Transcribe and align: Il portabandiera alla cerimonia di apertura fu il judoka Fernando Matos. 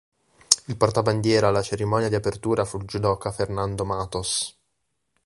Il 0.65 0.77
portabandiera 0.77 1.49
alla 1.49 1.61
cerimonia 1.61 2.09
di 2.09 2.15
apertura 2.15 2.65
fu 2.65 2.79
il 2.79 2.85
judoka 2.87 3.31
Fernando 3.31 3.85
Matos. 3.85 4.57